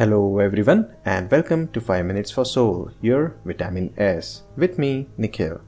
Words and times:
Hello 0.00 0.38
everyone 0.38 0.88
and 1.04 1.30
welcome 1.30 1.68
to 1.72 1.78
5 1.78 2.06
Minutes 2.06 2.30
for 2.30 2.46
Soul, 2.46 2.90
your 3.02 3.36
Vitamin 3.44 3.92
S, 3.98 4.44
with 4.56 4.78
me, 4.78 5.10
Nikhil. 5.18 5.60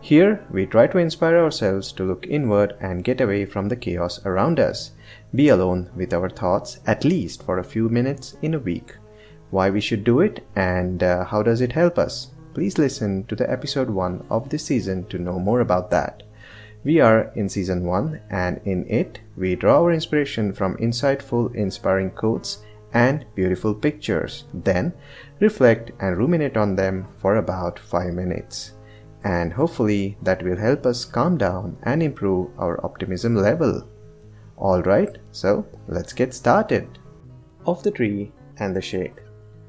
Here, 0.00 0.42
we 0.50 0.64
try 0.64 0.86
to 0.86 0.96
inspire 0.96 1.36
ourselves 1.36 1.92
to 1.92 2.04
look 2.04 2.26
inward 2.26 2.76
and 2.80 3.04
get 3.04 3.20
away 3.20 3.44
from 3.44 3.68
the 3.68 3.76
chaos 3.76 4.24
around 4.24 4.58
us. 4.58 4.92
Be 5.34 5.48
alone 5.48 5.90
with 5.94 6.14
our 6.14 6.30
thoughts 6.30 6.80
at 6.86 7.04
least 7.04 7.42
for 7.42 7.58
a 7.58 7.70
few 7.72 7.90
minutes 7.90 8.38
in 8.40 8.54
a 8.54 8.58
week. 8.58 8.96
Why 9.50 9.68
we 9.68 9.82
should 9.82 10.02
do 10.02 10.22
it 10.22 10.46
and 10.56 11.02
uh, 11.02 11.26
how 11.26 11.42
does 11.42 11.60
it 11.60 11.72
help 11.72 11.98
us? 11.98 12.28
Please 12.54 12.78
listen 12.78 13.24
to 13.24 13.36
the 13.36 13.50
episode 13.52 13.90
1 13.90 14.28
of 14.30 14.48
this 14.48 14.64
season 14.64 15.04
to 15.08 15.18
know 15.18 15.38
more 15.38 15.60
about 15.60 15.90
that. 15.90 16.22
We 16.84 17.00
are 17.00 17.30
in 17.34 17.50
season 17.50 17.84
1 17.84 18.18
and 18.30 18.62
in 18.64 18.88
it, 18.88 19.20
we 19.36 19.56
draw 19.56 19.82
our 19.82 19.92
inspiration 19.92 20.54
from 20.54 20.78
insightful, 20.78 21.54
inspiring 21.54 22.12
quotes 22.12 22.62
and 22.94 23.26
beautiful 23.34 23.74
pictures. 23.74 24.44
Then 24.54 24.94
reflect 25.40 25.90
and 26.00 26.16
ruminate 26.16 26.56
on 26.56 26.76
them 26.76 27.08
for 27.16 27.36
about 27.36 27.78
5 27.78 28.14
minutes 28.14 28.72
and 29.24 29.54
hopefully 29.54 30.16
that 30.22 30.42
will 30.42 30.56
help 30.56 30.84
us 30.86 31.04
calm 31.04 31.36
down 31.38 31.76
and 31.82 32.02
improve 32.02 32.50
our 32.58 32.84
optimism 32.84 33.34
level. 33.34 33.88
Alright, 34.58 35.18
so 35.32 35.66
let's 35.88 36.12
get 36.12 36.34
started. 36.34 36.98
Of 37.66 37.82
the 37.82 37.90
Tree 37.90 38.32
and 38.58 38.76
the 38.76 38.82
Shade. 38.82 39.14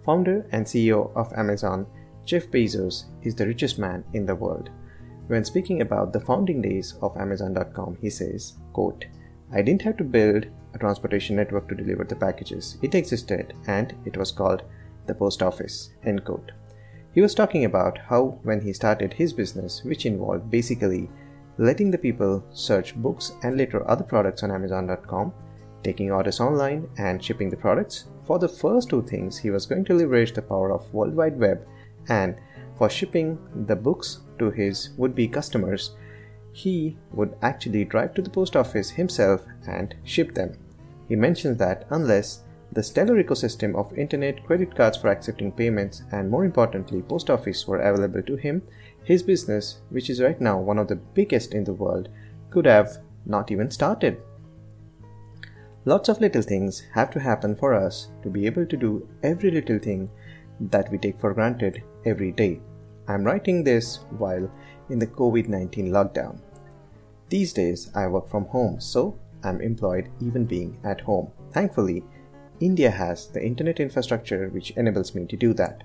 Founder 0.05 0.45
and 0.51 0.65
CEO 0.65 1.15
of 1.15 1.33
Amazon, 1.33 1.87
Jeff 2.25 2.47
Bezos 2.47 3.05
is 3.23 3.33
the 3.33 3.47
richest 3.47 3.79
man 3.79 4.03
in 4.13 4.25
the 4.25 4.35
world. 4.35 4.69
When 5.27 5.45
speaking 5.45 5.81
about 5.81 6.13
the 6.13 6.19
founding 6.19 6.61
days 6.61 6.95
of 7.01 7.17
Amazon.com, 7.17 7.97
he 8.01 8.09
says, 8.09 8.55
quote, 8.73 9.05
I 9.51 9.61
didn't 9.61 9.81
have 9.83 9.97
to 9.97 10.03
build 10.03 10.47
a 10.75 10.77
transportation 10.77 11.35
network 11.35 11.67
to 11.69 11.75
deliver 11.75 12.03
the 12.03 12.15
packages. 12.15 12.77
It 12.81 12.93
existed 12.93 13.53
and 13.67 13.95
it 14.05 14.17
was 14.17 14.31
called 14.31 14.63
the 15.07 15.15
post 15.15 15.41
office. 15.41 15.89
End 16.03 16.23
quote. 16.25 16.51
He 17.13 17.21
was 17.21 17.33
talking 17.33 17.65
about 17.65 17.97
how, 17.97 18.39
when 18.43 18.59
he 18.61 18.73
started 18.73 19.13
his 19.13 19.31
business, 19.31 19.83
which 19.83 20.05
involved 20.05 20.51
basically 20.51 21.09
letting 21.57 21.89
the 21.89 21.97
people 21.97 22.43
search 22.51 22.95
books 22.95 23.31
and 23.41 23.57
later 23.57 23.89
other 23.89 24.03
products 24.03 24.43
on 24.43 24.51
Amazon.com, 24.51 25.33
taking 25.81 26.11
orders 26.11 26.41
online, 26.41 26.89
and 26.97 27.23
shipping 27.23 27.49
the 27.49 27.55
products, 27.55 28.05
for 28.25 28.37
the 28.37 28.49
first 28.49 28.89
two 28.89 29.01
things, 29.03 29.37
he 29.37 29.49
was 29.49 29.65
going 29.65 29.85
to 29.85 29.93
leverage 29.93 30.33
the 30.33 30.41
power 30.41 30.73
of 30.73 30.93
World 30.93 31.15
Wide 31.15 31.39
Web, 31.39 31.65
and 32.09 32.35
for 32.77 32.89
shipping 32.89 33.37
the 33.67 33.75
books 33.75 34.19
to 34.39 34.51
his 34.51 34.89
would 34.97 35.15
be 35.15 35.27
customers, 35.27 35.95
he 36.51 36.97
would 37.11 37.35
actually 37.41 37.85
drive 37.85 38.13
to 38.15 38.21
the 38.21 38.29
post 38.29 38.55
office 38.55 38.89
himself 38.89 39.41
and 39.67 39.95
ship 40.03 40.33
them. 40.33 40.57
He 41.07 41.15
mentions 41.15 41.57
that 41.57 41.85
unless 41.89 42.41
the 42.71 42.83
stellar 42.83 43.23
ecosystem 43.23 43.75
of 43.75 43.97
internet, 43.97 44.43
credit 44.45 44.75
cards 44.75 44.97
for 44.97 45.07
accepting 45.07 45.51
payments, 45.51 46.03
and 46.11 46.29
more 46.29 46.43
importantly, 46.43 47.01
post 47.01 47.29
office 47.29 47.67
were 47.67 47.79
available 47.79 48.23
to 48.23 48.35
him, 48.35 48.61
his 49.03 49.23
business, 49.23 49.81
which 49.89 50.09
is 50.09 50.21
right 50.21 50.41
now 50.41 50.59
one 50.59 50.79
of 50.79 50.87
the 50.87 50.95
biggest 50.95 51.53
in 51.53 51.63
the 51.63 51.73
world, 51.73 52.09
could 52.49 52.65
have 52.65 52.97
not 53.25 53.51
even 53.51 53.71
started. 53.71 54.21
Lots 55.85 56.09
of 56.09 56.19
little 56.19 56.41
things 56.41 56.83
have 56.93 57.11
to 57.11 57.19
happen 57.19 57.55
for 57.55 57.73
us 57.73 58.09
to 58.23 58.29
be 58.29 58.47
able 58.47 58.65
to 58.65 58.75
do 58.75 59.07
every 59.21 59.51
little 59.51 59.77
thing 59.77 60.09
that 60.59 60.91
we 60.91 60.97
take 60.97 61.19
for 61.19 61.33
granted 61.33 61.83
every 62.05 62.31
day. 62.31 62.59
I'm 63.07 63.23
writing 63.23 63.63
this 63.63 63.99
while 64.17 64.51
in 64.89 64.97
the 64.97 65.07
COVID 65.07 65.47
19 65.47 65.91
lockdown. 65.91 66.39
These 67.29 67.53
days 67.53 67.91
I 67.93 68.07
work 68.07 68.29
from 68.29 68.45
home, 68.45 68.79
so 68.79 69.19
I'm 69.45 69.61
employed 69.61 70.09
even 70.19 70.45
being 70.45 70.77
at 70.83 71.01
home. 71.01 71.31
Thankfully, 71.51 72.03
India 72.59 72.89
has 72.89 73.27
the 73.27 73.45
internet 73.45 73.79
infrastructure 73.79 74.49
which 74.49 74.71
enables 74.71 75.13
me 75.13 75.25
to 75.27 75.37
do 75.37 75.53
that. 75.53 75.83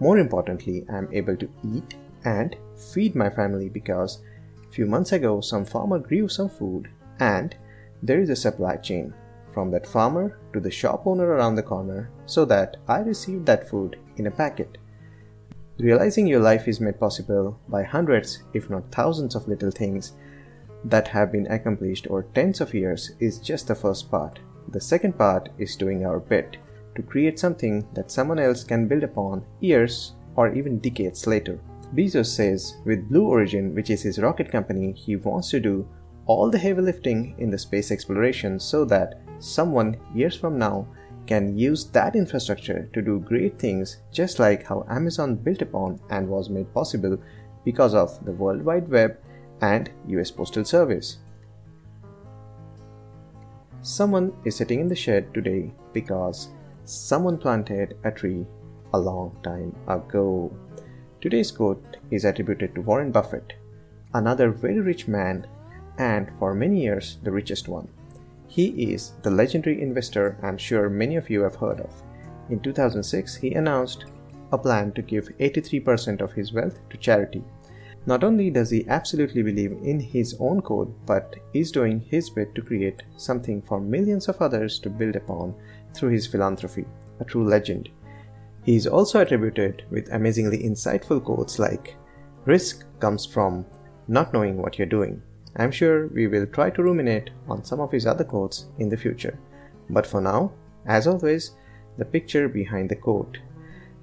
More 0.00 0.18
importantly, 0.18 0.86
I 0.90 0.98
am 0.98 1.08
able 1.12 1.36
to 1.36 1.50
eat 1.62 1.96
and 2.24 2.56
feed 2.92 3.14
my 3.14 3.30
family 3.30 3.68
because 3.68 4.22
a 4.66 4.72
few 4.72 4.86
months 4.86 5.12
ago 5.12 5.40
some 5.40 5.64
farmer 5.64 5.98
grew 5.98 6.28
some 6.28 6.48
food 6.48 6.88
and 7.20 7.54
there 8.02 8.20
is 8.20 8.30
a 8.30 8.36
supply 8.36 8.76
chain 8.76 9.14
from 9.52 9.70
that 9.70 9.86
farmer 9.86 10.38
to 10.52 10.60
the 10.60 10.70
shop 10.70 11.06
owner 11.06 11.26
around 11.26 11.54
the 11.54 11.62
corner 11.62 12.10
so 12.26 12.44
that 12.44 12.76
I 12.88 12.98
received 12.98 13.46
that 13.46 13.68
food 13.68 13.98
in 14.16 14.26
a 14.26 14.30
packet. 14.30 14.78
Realizing 15.78 16.26
your 16.26 16.40
life 16.40 16.68
is 16.68 16.80
made 16.80 16.98
possible 17.00 17.58
by 17.68 17.82
hundreds, 17.82 18.42
if 18.54 18.70
not 18.70 18.90
thousands, 18.92 19.34
of 19.34 19.48
little 19.48 19.70
things 19.70 20.12
that 20.84 21.08
have 21.08 21.32
been 21.32 21.46
accomplished 21.48 22.06
over 22.08 22.26
tens 22.34 22.60
of 22.60 22.74
years 22.74 23.12
is 23.20 23.38
just 23.38 23.68
the 23.68 23.74
first 23.74 24.10
part. 24.10 24.38
The 24.68 24.80
second 24.80 25.16
part 25.16 25.48
is 25.58 25.76
doing 25.76 26.04
our 26.04 26.20
bit 26.20 26.56
to 26.94 27.02
create 27.02 27.38
something 27.38 27.86
that 27.94 28.10
someone 28.10 28.38
else 28.38 28.64
can 28.64 28.88
build 28.88 29.02
upon 29.02 29.44
years 29.60 30.14
or 30.34 30.52
even 30.54 30.78
decades 30.78 31.26
later. 31.26 31.58
Bezos 31.94 32.26
says 32.26 32.76
with 32.84 33.08
Blue 33.08 33.26
Origin, 33.26 33.74
which 33.74 33.90
is 33.90 34.02
his 34.02 34.18
rocket 34.18 34.50
company, 34.50 34.92
he 34.92 35.16
wants 35.16 35.50
to 35.50 35.60
do 35.60 35.86
all 36.26 36.50
the 36.50 36.58
heavy 36.58 36.80
lifting 36.80 37.34
in 37.38 37.50
the 37.50 37.58
space 37.58 37.90
exploration 37.90 38.58
so 38.58 38.84
that 38.84 39.20
someone 39.38 39.96
years 40.14 40.36
from 40.36 40.58
now 40.58 40.86
can 41.26 41.56
use 41.56 41.84
that 41.86 42.16
infrastructure 42.16 42.88
to 42.92 43.02
do 43.02 43.20
great 43.20 43.58
things 43.58 43.98
just 44.12 44.38
like 44.38 44.64
how 44.64 44.86
Amazon 44.88 45.34
built 45.34 45.62
upon 45.62 46.00
and 46.10 46.28
was 46.28 46.50
made 46.50 46.72
possible 46.72 47.18
because 47.64 47.94
of 47.94 48.24
the 48.24 48.32
World 48.32 48.62
Wide 48.62 48.88
Web 48.88 49.18
and 49.60 49.90
US 50.08 50.30
Postal 50.30 50.64
Service. 50.64 51.18
Someone 53.82 54.32
is 54.44 54.56
sitting 54.56 54.80
in 54.80 54.88
the 54.88 54.96
shed 54.96 55.32
today 55.32 55.72
because 55.92 56.48
someone 56.84 57.38
planted 57.38 57.96
a 58.04 58.10
tree 58.10 58.44
a 58.92 58.98
long 58.98 59.36
time 59.42 59.74
ago. 59.86 60.52
Today's 61.20 61.52
quote 61.52 61.96
is 62.10 62.24
attributed 62.24 62.74
to 62.74 62.82
Warren 62.82 63.12
Buffett, 63.12 63.54
another 64.14 64.50
very 64.50 64.80
rich 64.80 65.06
man 65.06 65.46
and 65.98 66.30
for 66.38 66.54
many 66.54 66.82
years 66.82 67.18
the 67.22 67.30
richest 67.30 67.68
one. 67.68 67.88
He 68.48 68.92
is 68.92 69.12
the 69.22 69.30
legendary 69.30 69.80
investor 69.82 70.38
I'm 70.42 70.58
sure 70.58 70.88
many 70.88 71.16
of 71.16 71.30
you 71.30 71.42
have 71.42 71.56
heard 71.56 71.80
of. 71.80 71.92
In 72.48 72.60
2006, 72.60 73.36
he 73.36 73.54
announced 73.54 74.04
a 74.52 74.58
plan 74.58 74.92
to 74.92 75.02
give 75.02 75.28
83% 75.38 76.20
of 76.20 76.32
his 76.32 76.52
wealth 76.52 76.78
to 76.90 76.96
charity. 76.96 77.42
Not 78.06 78.22
only 78.22 78.50
does 78.50 78.70
he 78.70 78.86
absolutely 78.88 79.42
believe 79.42 79.72
in 79.82 79.98
his 79.98 80.36
own 80.38 80.62
code, 80.62 80.94
but 81.06 81.34
is 81.52 81.72
doing 81.72 82.00
his 82.00 82.30
bit 82.30 82.54
to 82.54 82.62
create 82.62 83.02
something 83.16 83.60
for 83.60 83.80
millions 83.80 84.28
of 84.28 84.40
others 84.40 84.78
to 84.80 84.90
build 84.90 85.16
upon 85.16 85.54
through 85.92 86.10
his 86.10 86.26
philanthropy, 86.26 86.86
a 87.18 87.24
true 87.24 87.44
legend. 87.44 87.88
He 88.62 88.76
is 88.76 88.86
also 88.86 89.20
attributed 89.20 89.84
with 89.90 90.12
amazingly 90.12 90.58
insightful 90.58 91.22
quotes 91.22 91.58
like 91.58 91.96
Risk 92.44 92.84
comes 93.00 93.26
from 93.26 93.66
not 94.06 94.32
knowing 94.32 94.56
what 94.56 94.78
you're 94.78 94.86
doing. 94.86 95.20
I'm 95.56 95.72
sure 95.72 96.06
we 96.08 96.28
will 96.28 96.46
try 96.46 96.70
to 96.70 96.82
ruminate 96.82 97.30
on 97.48 97.64
some 97.64 97.80
of 97.80 97.90
his 97.90 98.06
other 98.06 98.24
quotes 98.24 98.66
in 98.78 98.88
the 98.88 98.96
future. 98.96 99.36
But 99.90 100.06
for 100.06 100.20
now, 100.20 100.52
as 100.86 101.08
always, 101.08 101.52
the 101.98 102.04
picture 102.04 102.48
behind 102.48 102.88
the 102.88 102.96
quote 102.96 103.38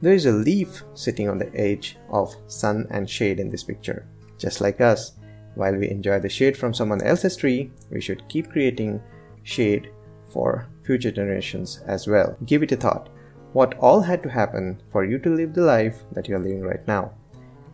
there 0.03 0.13
is 0.13 0.25
a 0.25 0.31
leaf 0.31 0.83
sitting 0.95 1.29
on 1.29 1.37
the 1.37 1.49
edge 1.55 1.97
of 2.09 2.35
sun 2.47 2.85
and 2.89 3.09
shade 3.09 3.39
in 3.39 3.49
this 3.49 3.63
picture. 3.63 4.05
Just 4.37 4.59
like 4.59 4.81
us, 4.81 5.13
while 5.55 5.73
we 5.73 5.89
enjoy 5.89 6.19
the 6.19 6.27
shade 6.27 6.57
from 6.57 6.73
someone 6.73 7.01
else's 7.01 7.37
tree, 7.37 7.71
we 7.89 8.01
should 8.01 8.27
keep 8.27 8.51
creating 8.51 9.01
shade 9.43 9.91
for 10.27 10.67
future 10.83 11.09
generations 11.09 11.81
as 11.87 12.05
well. 12.05 12.35
Give 12.45 12.63
it 12.63 12.73
a 12.73 12.75
thought. 12.75 13.07
What 13.53 13.77
all 13.79 14.01
had 14.01 14.21
to 14.23 14.29
happen 14.29 14.83
for 14.91 15.05
you 15.05 15.19
to 15.19 15.29
live 15.29 15.53
the 15.53 15.61
life 15.61 16.03
that 16.11 16.27
you 16.27 16.35
are 16.35 16.39
living 16.39 16.63
right 16.63 16.85
now? 16.85 17.13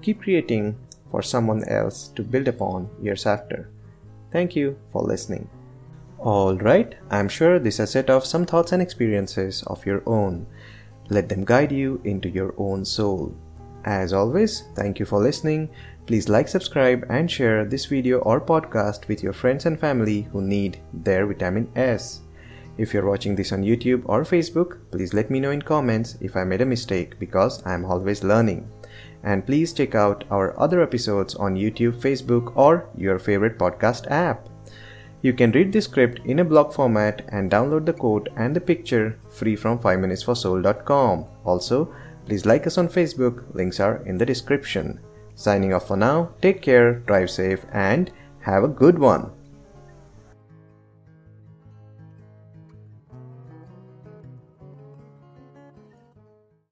Keep 0.04 0.22
creating 0.22 0.78
for 1.10 1.24
someone 1.24 1.64
else 1.64 2.10
to 2.10 2.22
build 2.22 2.48
upon 2.48 2.92
years 3.02 3.26
after. 3.26 3.72
Thank 4.32 4.56
you 4.56 4.78
for 4.92 5.02
listening. 5.02 5.50
Alright, 6.20 6.94
I'm 7.10 7.28
sure 7.28 7.58
this 7.58 7.78
has 7.78 7.90
set 7.90 8.12
off 8.12 8.24
some 8.24 8.46
thoughts 8.46 8.72
and 8.72 8.84
experiences 8.84 9.64
of 9.64 9.84
your 9.84 10.04
own. 10.06 10.46
Let 11.10 11.30
them 11.30 11.44
guide 11.44 11.72
you 11.72 12.02
into 12.04 12.30
your 12.30 12.54
own 12.58 12.86
soul. 12.86 13.36
As 13.86 14.14
always, 14.14 14.64
thank 14.76 15.00
you 15.00 15.06
for 15.06 15.20
listening. 15.20 15.70
Please 16.06 16.30
like, 16.30 16.48
subscribe, 16.48 17.06
and 17.10 17.30
share 17.30 17.66
this 17.66 17.86
video 17.86 18.20
or 18.20 18.42
podcast 18.42 19.08
with 19.08 19.24
your 19.24 19.34
friends 19.34 19.66
and 19.66 19.80
family 19.80 20.24
who 20.32 20.42
need 20.42 20.80
their 20.94 21.26
vitamin 21.26 21.72
S. 21.76 22.22
If 22.78 22.94
you're 22.94 23.10
watching 23.10 23.36
this 23.36 23.52
on 23.52 23.64
YouTube 23.64 24.04
or 24.06 24.24
Facebook, 24.24 24.80
please 24.92 25.14
let 25.14 25.30
me 25.30 25.40
know 25.40 25.52
in 25.52 25.62
comments 25.62 26.18
if 26.22 26.36
I 26.36 26.44
made 26.44 26.62
a 26.62 26.66
mistake 26.66 27.20
because 27.20 27.66
I'm 27.66 27.86
always 27.86 28.24
learning. 28.24 28.70
And 29.24 29.46
please 29.46 29.74
check 29.74 29.96
out 29.96 30.24
our 30.32 30.58
other 30.60 30.82
episodes 30.82 31.36
on 31.36 31.56
YouTube, 31.56 32.00
Facebook, 32.00 32.56
or 32.56 32.90
your 32.96 33.20
favorite 33.20 33.58
podcast 33.58 34.10
app. 34.10 34.48
You 35.22 35.34
can 35.34 35.52
read 35.52 35.74
the 35.74 35.82
script 35.82 36.22
in 36.26 36.40
a 36.40 36.46
blog 36.46 36.74
format 36.74 37.26
and 37.30 37.52
download 37.52 37.86
the 37.86 37.94
quote 37.94 38.30
and 38.38 38.56
the 38.56 38.62
picture 38.62 39.20
free 39.30 39.56
from 39.56 39.78
5minutesforsoul.com. 39.80 41.26
Also, 41.44 41.94
please 42.26 42.46
like 42.46 42.66
us 42.66 42.78
on 42.78 42.88
Facebook, 42.88 43.44
links 43.54 43.80
are 43.80 43.98
in 44.06 44.18
the 44.18 44.26
description. 44.26 45.00
Signing 45.36 45.74
off 45.74 45.88
for 45.88 45.98
now, 45.98 46.30
take 46.42 46.62
care, 46.62 47.00
drive 47.00 47.30
safe, 47.30 47.66
and 47.74 48.12
have 48.40 48.64
a 48.64 48.68
good 48.68 48.98
one. 48.98 49.32